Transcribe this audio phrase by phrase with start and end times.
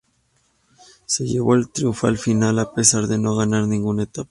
[1.05, 4.19] Se llevó el triunfo final, a pesar de no ganar ninguna etapa.